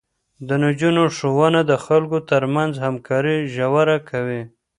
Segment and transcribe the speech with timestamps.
[0.47, 4.41] د نجونو ښوونه د خلکو ترمنځ همکاري ژوره کوي.